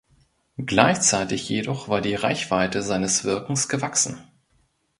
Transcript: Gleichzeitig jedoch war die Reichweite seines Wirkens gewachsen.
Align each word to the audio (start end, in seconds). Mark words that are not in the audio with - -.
Gleichzeitig 0.57 1.47
jedoch 1.47 1.87
war 1.87 2.01
die 2.01 2.15
Reichweite 2.15 2.81
seines 2.81 3.23
Wirkens 3.23 3.69
gewachsen. 3.69 4.17